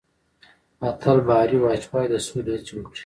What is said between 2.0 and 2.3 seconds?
د